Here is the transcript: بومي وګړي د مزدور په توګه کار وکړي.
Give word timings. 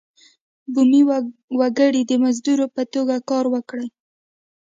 بومي 0.73 1.01
وګړي 1.59 2.01
د 2.07 2.11
مزدور 2.23 2.59
په 2.75 2.83
توګه 2.93 3.15
کار 3.29 3.45
وکړي. 3.53 3.87